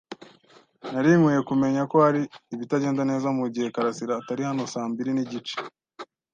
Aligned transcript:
Nari 0.91 1.09
nkwiye 1.19 1.41
kumenya 1.49 1.81
ko 1.91 1.97
hari 2.05 2.21
ibitagenda 2.55 3.01
neza 3.09 3.27
mugihe 3.37 3.67
karasira 3.75 4.13
atari 4.15 4.41
hano 4.49 4.63
saa 4.73 4.89
mbiri 4.91 5.11
nigice. 5.13 5.55